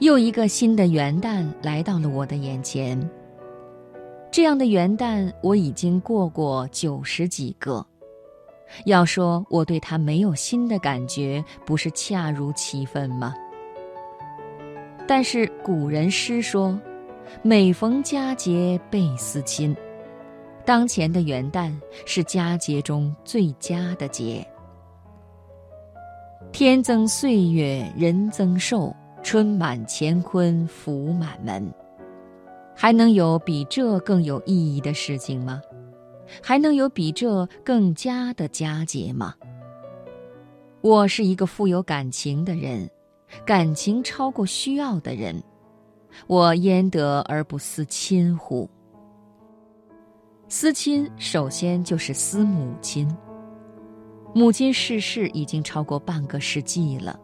[0.00, 2.98] 又一个新的元旦来到了我的眼前。
[4.30, 7.84] 这样的元旦我已经过过九十几个。
[8.84, 13.34] 要说我对它没有新的感觉，不是恰如其分吗？
[15.06, 16.78] 但是古人诗说
[17.42, 19.74] ：“每逢佳节倍思亲。”
[20.66, 21.74] 当前的元旦
[22.04, 24.46] 是佳节中最佳的节。
[26.52, 28.94] 天增岁月人增寿，
[29.30, 31.70] 春满乾坤福满门。
[32.74, 35.60] 还能有比这更有意义的事情吗？
[36.42, 39.34] 还能有比这更佳的佳节吗？
[40.80, 42.88] 我是一个富有感情的人，
[43.44, 45.38] 感情超过需要的人，
[46.26, 48.66] 我焉得而不思亲乎？
[50.48, 53.06] 思亲，首先就是思母亲。
[54.34, 57.20] 母亲逝世已经超过半个世纪了，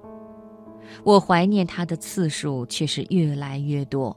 [1.02, 4.16] 我怀念她的次数却是越来越多，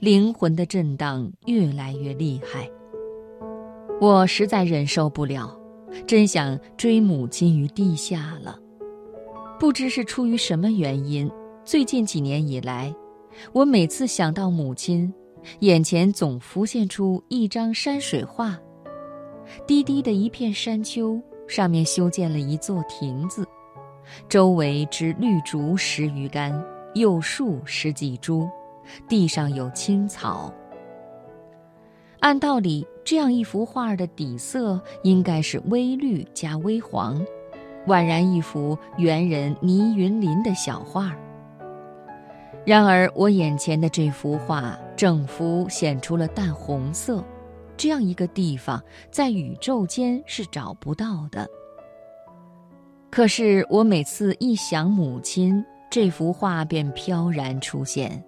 [0.00, 2.68] 灵魂的震荡越来越厉害。
[4.00, 5.58] 我实在忍受不了，
[6.06, 8.58] 真想追母亲于地下了。
[9.58, 11.28] 不知是出于什么原因，
[11.64, 12.94] 最近几年以来，
[13.52, 15.12] 我每次想到母亲。
[15.60, 18.58] 眼前总浮现出一张山水画，
[19.66, 23.46] 低低的一片山丘，上面修建了一座亭子，
[24.28, 26.64] 周围植绿竹十余竿，
[26.94, 28.48] 柚树十几株，
[29.08, 30.52] 地上有青草。
[32.20, 37.24] 按道理，这样一幅画的底色应该是微绿加微黄，
[37.86, 41.16] 宛然一幅猿人倪云林的小画。
[42.66, 47.24] 然而，我眼前的这幅画整幅显出了淡红色，
[47.76, 51.48] 这样一个地方在宇宙间是找不到的。
[53.10, 58.22] 可是，我每次一想母亲，这幅画便飘然出现，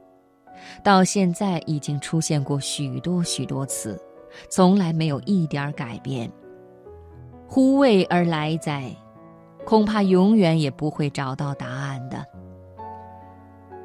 [0.83, 4.01] 到现在已经出现过许多许多次，
[4.49, 6.31] 从来没有一点改变。
[7.47, 8.91] 忽未而来哉，
[9.65, 12.25] 恐怕永远也不会找到答案的。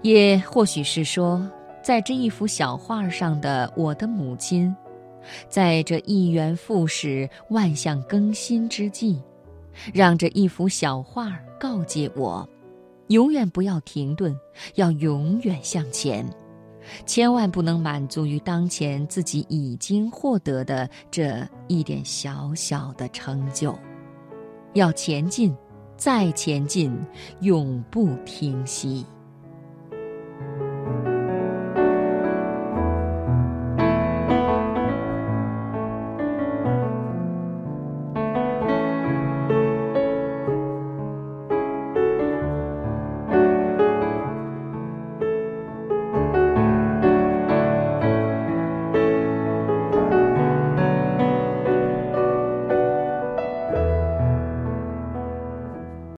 [0.02, 1.46] 也或许是说，
[1.84, 4.74] 在这一幅小画上的我的母亲，
[5.50, 9.22] 在这一元复始、万象更新之际，
[9.94, 12.48] 让这一幅小画告诫我：
[13.08, 14.36] 永远不要停顿，
[14.76, 16.28] 要永远向前，
[17.06, 23.78] 千万不能满足于当前自己已经获得的这一点小小的成就，
[24.74, 25.56] 要前进，
[25.98, 26.96] 再前进，
[27.42, 29.06] 永不停息。